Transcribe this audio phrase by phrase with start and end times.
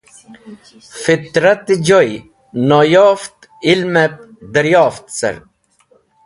[1.01, 2.09] Fitratẽ joy
[2.67, 3.37] noyoft
[3.71, 4.13] ilmẽb
[4.53, 5.35] dẽryoft car.